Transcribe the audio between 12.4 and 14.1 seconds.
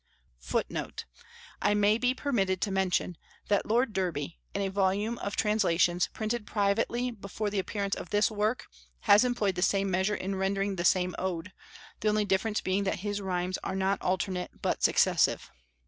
being that his rhymes are not